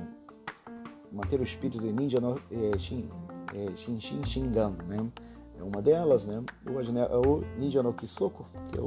manter 1.13 1.41
o 1.41 1.43
espírito 1.43 1.81
do 1.81 1.93
ninja 1.93 2.21
no 2.21 2.41
é, 2.51 2.79
Shin, 2.79 3.09
é, 3.55 3.75
Shin, 3.77 4.01
Shin 4.01 4.25
Shingan, 4.25 4.77
né? 4.89 5.11
É 5.59 5.63
uma 5.63 5.81
delas, 5.81 6.27
né? 6.27 6.43
O, 6.67 7.29
o 7.29 7.45
Ninja 7.59 7.83
no 7.83 7.93
Kisoko, 7.93 8.47
que, 8.69 8.79
é 8.79 8.83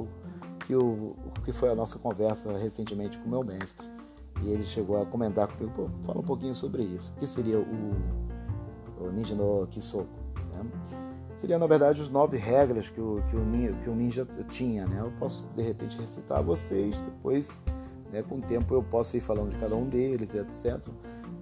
que, 0.66 0.76
o, 0.76 1.16
que 1.44 1.52
foi 1.52 1.70
a 1.70 1.76
nossa 1.76 1.98
conversa 1.98 2.58
recentemente 2.58 3.18
com 3.18 3.26
o 3.26 3.30
meu 3.30 3.44
mestre. 3.44 3.88
E 4.44 4.50
ele 4.50 4.64
chegou 4.64 5.02
a 5.02 5.06
comentar 5.06 5.48
comigo, 5.48 5.74
Pô, 5.74 5.90
fala 6.06 6.20
um 6.20 6.24
pouquinho 6.24 6.54
sobre 6.54 6.84
isso. 6.84 7.14
O 7.14 7.16
que 7.20 7.26
seria 7.26 7.58
o, 7.60 7.66
o 9.00 9.12
Ninja 9.12 9.34
no 9.34 9.66
Kisoko? 9.68 10.17
Né? 10.64 10.70
Seria, 11.38 11.60
na 11.60 11.68
verdade, 11.68 12.02
as 12.02 12.10
nove 12.10 12.36
regras 12.38 12.90
que 12.90 13.00
o, 13.00 13.24
que 13.30 13.36
o, 13.36 13.46
ninja, 13.46 13.74
que 13.84 13.90
o 13.90 13.96
ninja 13.96 14.28
tinha, 14.50 14.88
né? 14.88 15.02
Eu 15.02 15.12
posso, 15.20 15.48
de 15.56 15.62
repente, 15.62 15.98
recitar 16.00 16.40
a 16.40 16.42
vocês, 16.42 17.00
depois, 17.00 17.58
né, 18.12 18.24
com 18.24 18.38
o 18.38 18.42
tempo, 18.42 18.74
eu 18.74 18.82
posso 18.82 19.16
ir 19.18 19.22
falando 19.22 19.52
de 19.52 19.58
cada 19.58 19.76
um 19.76 19.88
deles, 19.88 20.34
etc. 20.34 20.80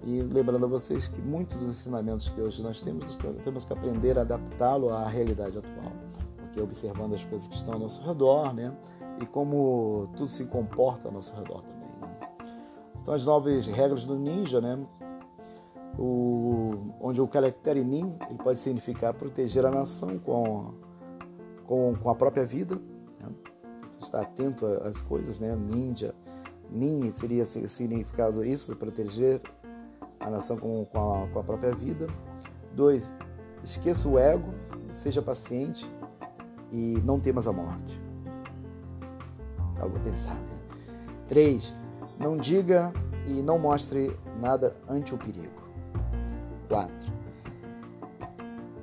E 0.04 0.20
lembrando 0.22 0.66
a 0.66 0.68
vocês 0.68 1.08
que 1.08 1.20
muitos 1.20 1.56
dos 1.56 1.80
ensinamentos 1.80 2.28
que 2.28 2.40
hoje 2.40 2.62
nós 2.62 2.80
temos, 2.80 3.16
temos 3.42 3.64
que 3.64 3.72
aprender 3.72 4.18
a 4.18 4.22
adaptá-lo 4.22 4.90
à 4.90 5.08
realidade 5.08 5.58
atual, 5.58 5.92
porque 6.36 6.60
observando 6.60 7.14
as 7.14 7.24
coisas 7.24 7.48
que 7.48 7.56
estão 7.56 7.74
ao 7.74 7.80
nosso 7.80 8.02
redor, 8.02 8.54
né? 8.54 8.72
E 9.20 9.26
como 9.26 10.08
tudo 10.14 10.28
se 10.28 10.44
comporta 10.44 11.08
ao 11.08 11.14
nosso 11.14 11.34
redor 11.34 11.62
também. 11.62 11.88
Né? 12.00 12.28
Então, 13.00 13.14
as 13.14 13.24
novas 13.24 13.66
regras 13.66 14.04
do 14.04 14.16
ninja, 14.16 14.60
né? 14.60 14.78
O, 15.98 16.92
onde 17.00 17.20
o 17.20 17.26
caractere 17.26 17.82
nin 17.82 18.14
ele 18.28 18.38
pode 18.38 18.58
significar 18.58 19.14
proteger 19.14 19.64
a 19.64 19.70
nação 19.70 20.18
com, 20.18 20.74
com, 21.64 21.94
com 21.94 22.10
a 22.10 22.14
própria 22.14 22.44
vida, 22.44 22.76
né? 23.18 23.28
estar 23.98 24.20
atento 24.20 24.66
às 24.66 25.00
coisas, 25.00 25.40
né? 25.40 25.56
Ninja, 25.56 26.14
nin 26.70 27.10
seria 27.10 27.46
significado 27.46 28.44
isso, 28.44 28.76
proteger 28.76 29.40
a 30.20 30.30
nação 30.30 30.56
com, 30.56 30.84
com, 30.84 30.98
a, 30.98 31.28
com 31.28 31.38
a 31.38 31.42
própria 31.42 31.74
vida. 31.74 32.06
Dois, 32.74 33.14
esqueça 33.62 34.08
o 34.08 34.18
ego, 34.18 34.52
seja 34.90 35.22
paciente 35.22 35.90
e 36.70 37.00
não 37.04 37.18
temas 37.18 37.46
a 37.46 37.52
morte. 37.52 38.00
Algo 39.80 39.96
a 39.96 40.00
pensar, 40.00 40.34
né? 40.34 40.58
Três, 41.26 41.74
não 42.18 42.36
diga 42.36 42.92
e 43.26 43.42
não 43.42 43.58
mostre 43.58 44.16
nada 44.40 44.76
ante 44.88 45.14
o 45.14 45.18
perigo. 45.18 45.65
Quatro, 46.68 47.12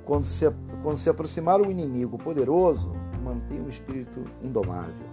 quando 0.04 0.24
se, 0.24 0.44
quando 0.82 0.96
se 0.96 1.08
aproximar 1.08 1.60
o 1.60 1.70
inimigo 1.70 2.18
poderoso, 2.18 2.92
mantenha 3.22 3.62
o 3.62 3.68
espírito 3.68 4.24
indomável. 4.42 5.06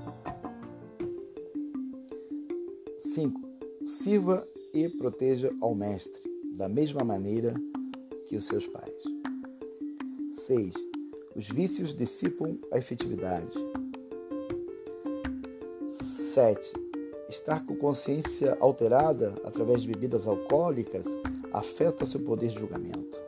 5. 3.00 3.42
Sirva 3.84 4.46
e 4.74 4.88
proteja 4.88 5.54
ao 5.62 5.76
mestre, 5.76 6.22
da 6.56 6.70
mesma 6.70 7.04
maneira 7.04 7.54
que 8.28 8.36
os 8.36 8.46
seus 8.46 8.68
pais. 8.68 9.04
6. 10.46 10.74
Os 11.36 11.50
vícios 11.50 11.94
dissipam 11.94 12.58
a 12.72 12.78
efetividade. 12.78 13.54
7. 16.34 16.74
Estar 17.30 17.66
com 17.66 17.76
consciência 17.76 18.58
alterada 18.60 19.42
através 19.46 19.82
de 19.82 19.88
bebidas 19.88 20.28
alcoólicas 20.28 21.06
afeta 21.52 22.06
seu 22.06 22.22
poder 22.22 22.50
de 22.50 22.60
julgamento. 22.60 23.24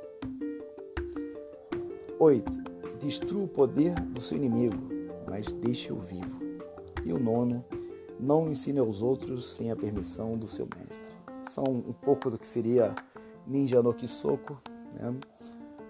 8. 2.20 2.74
Destrua 3.00 3.44
o 3.44 3.48
poder 3.48 3.94
do 3.96 4.22
seu 4.22 4.38
inimigo, 4.38 4.78
mas 5.28 5.52
deixe-o 5.54 6.00
vivo. 6.00 6.42
E 7.04 7.12
o 7.12 7.20
nono, 7.20 7.64
não 8.20 8.50
ensine 8.50 8.80
aos 8.80 9.02
outros 9.02 9.50
sem 9.50 9.72
a 9.72 9.76
permissão 9.76 10.38
do 10.38 10.48
seu 10.48 10.68
mestre 10.78 11.24
são 11.50 11.66
um 11.66 11.94
pouco 11.94 12.30
do 12.30 12.38
que 12.38 12.48
seria 12.48 12.96
Ninja 13.46 13.82
no 13.82 13.94
Kisoko, 13.94 14.60
né? 14.94 15.14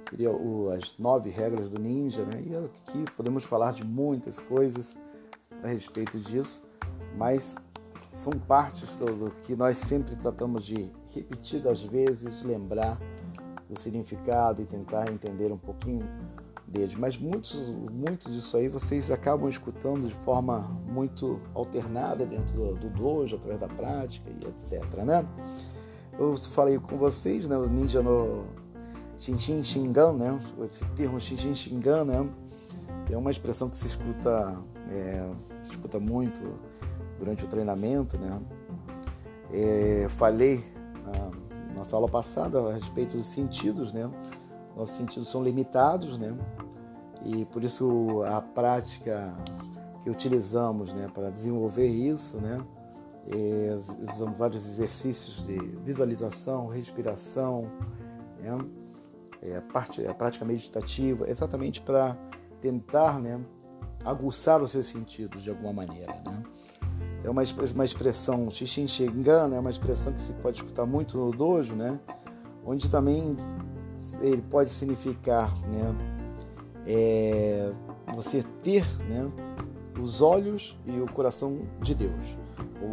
seria 0.09 0.31
o, 0.31 0.69
as 0.69 0.97
nove 0.97 1.29
regras 1.29 1.69
do 1.69 1.79
ninja, 1.79 2.23
né? 2.25 2.43
e 2.45 2.55
aqui 2.55 3.05
podemos 3.15 3.43
falar 3.43 3.73
de 3.73 3.83
muitas 3.83 4.39
coisas 4.39 4.97
a 5.63 5.67
respeito 5.67 6.19
disso, 6.19 6.63
mas 7.17 7.55
são 8.11 8.33
partes 8.33 8.95
do, 8.97 9.05
do 9.05 9.31
que 9.43 9.55
nós 9.55 9.77
sempre 9.77 10.15
tratamos 10.15 10.65
de 10.65 10.91
repetidas 11.13 11.81
vezes 11.81 12.43
lembrar 12.43 12.99
o 13.69 13.77
significado 13.77 14.61
e 14.61 14.65
tentar 14.65 15.11
entender 15.11 15.51
um 15.51 15.57
pouquinho 15.57 16.07
deles. 16.67 16.95
Mas 16.95 17.17
muitos, 17.17 17.55
muito 17.91 18.29
disso 18.29 18.57
aí 18.57 18.67
vocês 18.67 19.11
acabam 19.11 19.49
escutando 19.49 20.07
de 20.07 20.13
forma 20.13 20.59
muito 20.87 21.39
alternada 21.53 22.25
dentro 22.25 22.55
do, 22.55 22.75
do 22.75 22.89
dojo, 22.89 23.35
através 23.35 23.59
da 23.59 23.67
prática 23.67 24.29
e 24.29 24.47
etc. 24.47 25.03
Né? 25.03 25.25
Eu 26.17 26.35
falei 26.37 26.77
com 26.77 26.97
vocês, 26.97 27.47
né, 27.47 27.57
o 27.57 27.67
ninja 27.67 28.01
no 28.01 28.45
Xinshin 29.17 29.63
Shingan, 29.63 30.13
né? 30.13 30.39
Esse 30.63 30.85
termo 30.95 31.19
Xinshin 31.19 31.55
Shingan, 31.55 32.03
né? 32.03 32.29
É 33.09 33.17
uma 33.17 33.31
expressão 33.31 33.69
que 33.69 33.77
se 33.77 33.87
escuta, 33.87 34.55
é, 34.89 35.29
se 35.63 35.71
escuta 35.71 35.99
muito 35.99 36.41
durante 37.19 37.45
o 37.45 37.47
treinamento, 37.47 38.17
né? 38.17 38.41
É, 39.51 40.07
falei 40.09 40.63
na 41.05 41.75
nossa 41.75 41.95
aula 41.95 42.07
passada 42.07 42.59
a 42.59 42.73
respeito 42.73 43.17
dos 43.17 43.27
sentidos, 43.27 43.91
né? 43.91 44.09
Nossos 44.75 44.95
sentidos 44.95 45.27
são 45.27 45.43
limitados, 45.43 46.17
né? 46.17 46.35
E 47.25 47.45
por 47.45 47.63
isso 47.63 48.23
a 48.25 48.41
prática 48.41 49.33
que 50.03 50.09
utilizamos 50.09 50.93
né, 50.93 51.09
para 51.13 51.29
desenvolver 51.29 51.87
isso, 51.87 52.37
né, 52.37 52.57
é, 53.31 53.73
usamos 54.11 54.37
vários 54.37 54.65
exercícios 54.65 55.45
de 55.47 55.57
visualização, 55.57 56.67
respiração, 56.67 57.71
né, 58.41 58.57
é, 59.41 59.57
a, 59.57 59.61
parte, 59.61 60.05
a 60.05 60.13
prática 60.13 60.43
meditativa, 60.43 61.29
exatamente 61.29 61.79
para 61.79 62.17
tentar 62.59 63.19
né, 63.19 63.39
aguçar 64.03 64.61
os 64.61 64.71
seus 64.71 64.87
sentidos 64.87 65.41
de 65.41 65.49
alguma 65.49 65.71
maneira. 65.71 66.21
Né. 66.25 66.43
É 67.23 67.29
uma, 67.29 67.41
uma 67.73 67.85
expressão, 67.85 68.51
Xixin 68.51 68.87
Shingan, 68.87 69.55
é 69.55 69.59
uma 69.59 69.69
expressão 69.69 70.11
que 70.11 70.19
se 70.19 70.33
pode 70.33 70.57
escutar 70.57 70.85
muito 70.85 71.17
no 71.17 71.31
dojo, 71.31 71.73
né, 71.73 71.99
onde 72.65 72.89
também 72.89 73.37
ele 74.21 74.41
pode 74.41 74.69
significar 74.69 75.53
né, 75.67 75.95
é, 76.85 77.71
você 78.13 78.43
ter 78.61 78.85
né, 79.09 79.31
os 79.99 80.21
olhos 80.21 80.77
e 80.85 80.99
o 80.99 81.05
coração 81.11 81.61
de 81.81 81.95
Deus, 81.95 82.37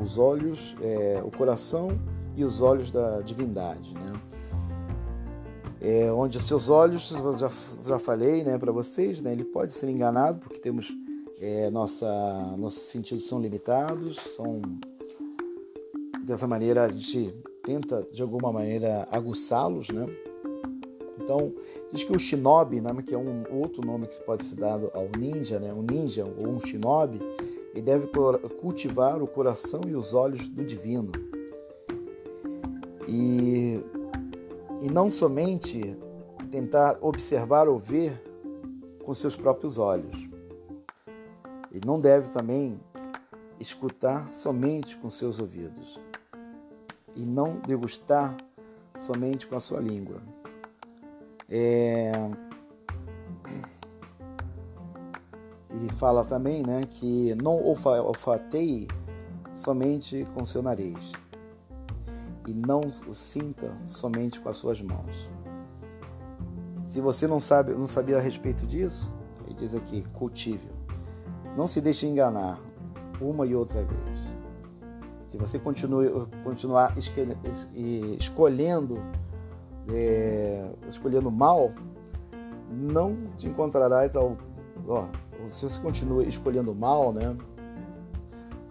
os 0.00 0.18
olhos, 0.18 0.76
é, 0.80 1.20
o 1.24 1.30
coração 1.30 1.88
e 2.36 2.44
os 2.44 2.60
olhos 2.60 2.90
da 2.90 3.20
divindade, 3.22 3.94
né? 3.94 4.12
É, 5.82 6.12
onde 6.12 6.36
os 6.36 6.44
seus 6.44 6.68
olhos, 6.68 7.08
já, 7.38 7.50
já 7.86 7.98
falei, 7.98 8.44
né, 8.44 8.58
para 8.58 8.70
vocês, 8.70 9.22
né, 9.22 9.32
ele 9.32 9.44
pode 9.44 9.72
ser 9.72 9.88
enganado 9.88 10.38
porque 10.38 10.60
temos 10.60 10.94
é, 11.40 11.70
nossa, 11.70 12.06
nossos 12.58 12.82
sentidos 12.82 13.26
são 13.26 13.40
limitados, 13.40 14.16
são 14.16 14.60
dessa 16.22 16.46
maneira 16.46 16.84
a 16.84 16.88
gente 16.90 17.34
tenta 17.62 18.06
de 18.12 18.20
alguma 18.20 18.52
maneira 18.52 19.08
aguçá-los, 19.10 19.88
né? 19.88 20.06
Então, 21.18 21.54
diz 21.92 22.04
que 22.04 22.12
o 22.12 22.18
shinobi, 22.18 22.80
né, 22.80 22.90
que 23.06 23.14
é 23.14 23.18
um 23.18 23.44
outro 23.50 23.84
nome 23.84 24.06
que 24.06 24.20
pode 24.22 24.44
ser 24.44 24.56
dado 24.56 24.90
ao 24.92 25.08
ninja, 25.18 25.58
né, 25.58 25.72
um 25.72 25.82
ninja 25.82 26.24
ou 26.24 26.48
um 26.48 26.60
shinobi, 26.60 27.20
ele 27.72 27.82
deve 27.82 28.08
cultivar 28.60 29.22
o 29.22 29.26
coração 29.26 29.80
e 29.86 29.94
os 29.94 30.12
olhos 30.12 30.46
do 30.48 30.64
divino. 30.64 31.12
E, 33.08 33.80
e 34.82 34.90
não 34.90 35.10
somente 35.10 35.96
tentar 36.50 36.98
observar 37.00 37.68
ou 37.68 37.78
ver 37.78 38.20
com 39.04 39.14
seus 39.14 39.36
próprios 39.36 39.78
olhos. 39.78 40.29
Ele 41.70 41.86
não 41.86 42.00
deve 42.00 42.30
também 42.30 42.80
escutar 43.58 44.32
somente 44.32 44.96
com 44.96 45.08
seus 45.08 45.38
ouvidos 45.38 46.00
e 47.14 47.20
não 47.20 47.60
degustar 47.60 48.36
somente 48.98 49.46
com 49.46 49.56
a 49.56 49.60
sua 49.60 49.80
língua. 49.80 50.20
É... 51.48 52.12
E 55.72 55.92
fala 55.94 56.24
também 56.24 56.62
né, 56.62 56.84
que 56.86 57.34
não 57.36 57.62
olfateie 57.62 58.88
somente 59.54 60.26
com 60.34 60.44
seu 60.44 60.62
nariz 60.62 61.12
e 62.46 62.52
não 62.52 62.80
o 62.80 63.14
sinta 63.14 63.72
somente 63.86 64.40
com 64.40 64.48
as 64.48 64.56
suas 64.56 64.80
mãos. 64.80 65.28
Se 66.88 67.00
você 67.00 67.26
não 67.26 67.38
sabe, 67.38 67.72
não 67.72 67.86
sabia 67.86 68.16
a 68.16 68.20
respeito 68.20 68.66
disso, 68.66 69.14
ele 69.44 69.54
diz 69.54 69.74
aqui, 69.74 70.02
cultive. 70.14 70.68
Não 71.56 71.66
se 71.66 71.80
deixe 71.80 72.06
enganar 72.06 72.60
uma 73.20 73.46
e 73.46 73.54
outra 73.54 73.82
vez. 73.82 74.30
Se 75.26 75.36
você 75.36 75.58
continue, 75.58 76.08
continuar 76.42 76.94
escolhendo, 78.18 78.98
é, 79.88 80.72
escolhendo 80.88 81.30
mal, 81.30 81.70
não 82.70 83.16
te 83.36 83.46
encontrarás 83.46 84.16
ao. 84.16 84.36
Ó, 84.88 85.06
se 85.46 85.68
você 85.68 85.80
continua 85.80 86.24
escolhendo 86.24 86.74
mal, 86.74 87.12
né? 87.12 87.36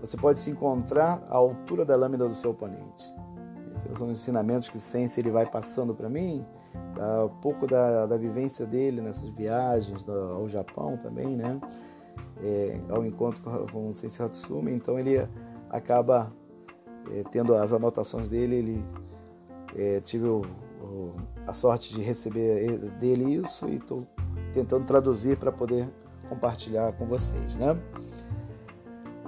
Você 0.01 0.15
pode 0.15 0.39
se 0.39 0.49
encontrar 0.49 1.21
à 1.29 1.35
altura 1.35 1.85
da 1.85 1.95
lâmina 1.95 2.27
do 2.27 2.33
seu 2.33 2.51
oponente. 2.51 3.13
Esses 3.75 3.97
são 3.97 4.07
os 4.07 4.19
ensinamentos 4.19 4.69
que 4.69 4.79
Sensei 4.79 5.21
ele 5.21 5.31
vai 5.31 5.45
passando 5.45 5.93
para 5.93 6.09
mim, 6.09 6.45
um 7.25 7.39
pouco 7.41 7.67
da, 7.67 8.05
da 8.05 8.17
vivência 8.17 8.65
dele 8.65 9.01
nessas 9.01 9.29
viagens 9.29 10.05
ao 10.07 10.47
Japão 10.47 10.97
também, 10.97 11.35
né? 11.35 11.59
É, 12.41 12.79
ao 12.89 13.05
encontro 13.05 13.41
com, 13.71 13.89
o 13.89 13.93
Sensei 13.93 14.25
Hatsumi, 14.25 14.71
então 14.71 14.97
ele 14.97 15.27
acaba 15.69 16.31
é, 17.11 17.23
tendo 17.31 17.53
as 17.53 17.73
anotações 17.73 18.29
dele, 18.29 18.55
ele 18.55 18.85
é, 19.75 19.99
tive 19.99 20.25
o, 20.25 20.41
o, 20.81 21.15
a 21.45 21.53
sorte 21.53 21.93
de 21.93 22.01
receber 22.01 22.77
dele 22.99 23.35
isso 23.35 23.67
e 23.67 23.75
estou 23.75 24.07
tentando 24.53 24.85
traduzir 24.85 25.37
para 25.37 25.51
poder 25.51 25.91
compartilhar 26.29 26.93
com 26.93 27.05
vocês, 27.05 27.55
né? 27.55 27.77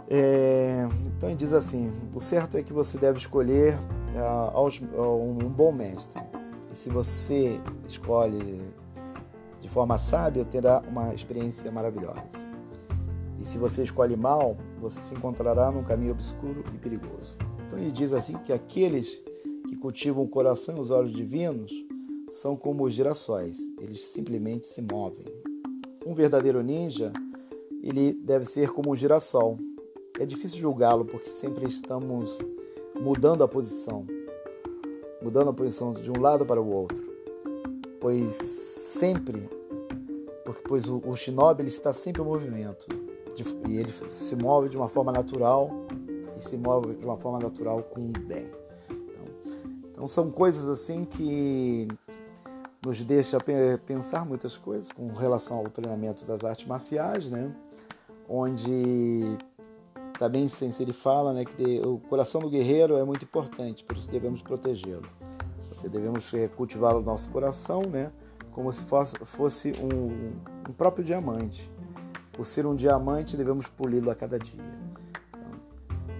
É, 0.10 0.88
então 1.06 1.30
ele 1.30 1.38
diz 1.38 1.54
assim: 1.54 1.90
o 2.14 2.20
certo 2.20 2.58
é 2.58 2.64
que 2.64 2.74
você 2.74 2.98
deve 2.98 3.18
escolher 3.18 3.78
uh, 4.14 5.22
um 5.22 5.50
bom 5.50 5.72
mestre. 5.72 6.22
E 6.72 6.76
se 6.76 6.90
você 6.90 7.62
escolhe 7.88 8.74
de 9.60 9.70
forma 9.70 9.98
sábia, 9.98 10.44
terá 10.44 10.82
uma 10.88 11.14
experiência 11.14 11.72
maravilhosa. 11.72 12.51
E 13.42 13.44
se 13.44 13.58
você 13.58 13.82
escolhe 13.82 14.16
mal, 14.16 14.56
você 14.80 15.02
se 15.02 15.16
encontrará 15.16 15.72
num 15.72 15.84
caminho 15.84 16.12
obscuro 16.12 16.64
e 16.76 16.78
perigoso. 16.78 17.36
Então 17.66 17.80
ele 17.80 17.92
diz 17.92 18.14
assim 18.14 18.38
que 18.46 18.54
aqueles 18.54 19.20
que 19.68 19.76
cultivam 19.76 20.24
o 20.24 20.28
coração 20.28 20.78
e 20.78 20.80
os 20.80 20.92
olhos 20.92 21.12
divinos 21.12 21.74
são 22.30 22.56
como 22.56 22.84
os 22.84 22.94
girassóis, 22.94 23.58
eles 23.80 24.06
simplesmente 24.06 24.68
se 24.68 24.80
movem. 24.80 25.26
Um 26.06 26.14
verdadeiro 26.14 26.62
ninja, 26.62 27.12
ele 27.82 28.14
deve 28.14 28.46
ser 28.46 28.70
como 28.70 28.92
um 28.92 28.96
girassol. 28.96 29.58
É 30.20 30.26
difícil 30.26 30.60
julgá-lo 30.60 31.04
porque 31.04 31.30
sempre 31.30 31.66
estamos 31.66 32.38
mudando 33.02 33.44
a 33.44 33.48
posição, 33.48 34.06
mudando 35.20 35.50
a 35.50 35.54
posição 35.54 35.94
de 35.94 36.12
um 36.12 36.22
lado 36.22 36.46
para 36.46 36.62
o 36.62 36.72
outro, 36.72 37.04
pois 38.00 38.36
sempre, 38.36 39.50
porque 40.46 40.62
pois 40.68 40.88
o, 40.88 41.02
o 41.04 41.16
shinobi 41.16 41.64
ele 41.64 41.70
está 41.70 41.92
sempre 41.92 42.22
em 42.22 42.26
movimento 42.26 43.01
e 43.68 43.78
ele 43.78 43.92
se 44.08 44.36
move 44.36 44.70
de 44.70 44.78
uma 44.78 44.90
forma 44.90 45.12
natural 45.12 45.70
e 46.38 46.42
se 46.42 46.58
move 46.58 46.96
de 46.96 47.06
uma 47.06 47.18
forma 47.18 47.40
natural 47.40 47.84
com 47.84 48.12
bem. 48.12 48.50
Então, 48.90 49.26
então 49.92 50.08
são 50.08 50.32
coisas 50.32 50.68
assim 50.68 51.06
que 51.06 51.88
nos 52.86 53.04
deixa 53.04 53.38
pensar 53.86 54.26
muitas 54.26 54.58
coisas 54.58 54.92
com 54.92 55.08
relação 55.14 55.60
ao 55.60 55.70
treinamento 55.70 56.26
das 56.26 56.44
artes 56.44 56.66
marciais, 56.66 57.30
né? 57.30 57.56
Onde 58.28 59.38
também 60.18 60.48
sem 60.48 60.72
ele 60.80 60.94
fala 60.94 61.34
né, 61.34 61.46
que 61.46 61.82
o 61.84 61.98
coração 61.98 62.42
do 62.42 62.50
guerreiro 62.50 62.96
é 62.96 63.04
muito 63.04 63.26
importante, 63.26 63.84
por 63.84 63.98
isso 63.98 64.08
devemos 64.08 64.42
protegê-lo. 64.42 65.10
Devemos 65.90 66.32
cultivar 66.56 66.96
o 66.96 67.02
nosso 67.02 67.32
coração 67.32 67.82
né, 67.82 68.12
como 68.52 68.72
se 68.72 68.84
fosse 69.26 69.74
um, 69.82 70.34
um 70.70 70.74
próprio 70.74 71.04
diamante. 71.04 71.71
Por 72.42 72.48
ser 72.48 72.66
um 72.66 72.76
diamante, 72.76 73.38
devemos 73.38 73.68
poli-lo 73.68 74.10
a 74.10 74.16
cada 74.16 74.40
dia. 74.40 74.64
Então, 75.30 75.52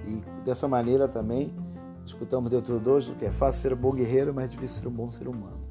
e 0.06 0.44
dessa 0.46 0.68
maneira 0.68 1.08
também, 1.08 1.52
escutamos 2.06 2.52
dentro 2.52 2.76
do 2.76 2.80
dojo 2.80 3.16
que 3.16 3.26
é 3.26 3.32
fácil 3.32 3.60
ser 3.60 3.74
um 3.74 3.76
bom 3.76 3.92
guerreiro, 3.92 4.32
mas 4.32 4.52
difícil 4.52 4.84
ser 4.84 4.88
um 4.88 4.92
bom 4.92 5.10
ser 5.10 5.28
humano. 5.28 5.58